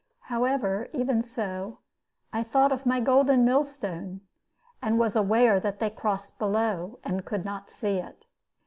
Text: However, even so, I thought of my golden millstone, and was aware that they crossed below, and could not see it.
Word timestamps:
However, 0.33 0.87
even 0.93 1.21
so, 1.21 1.77
I 2.33 2.41
thought 2.41 2.71
of 2.71 2.87
my 2.87 2.99
golden 2.99 3.45
millstone, 3.45 4.21
and 4.81 4.97
was 4.97 5.15
aware 5.15 5.59
that 5.59 5.77
they 5.79 5.91
crossed 5.91 6.39
below, 6.39 6.97
and 7.03 7.23
could 7.23 7.45
not 7.45 7.69
see 7.69 7.99
it. 7.99 8.25